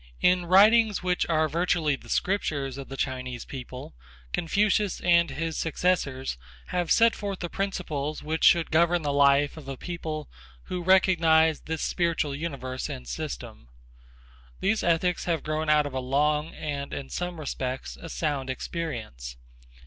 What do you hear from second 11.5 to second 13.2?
this spiritual universe and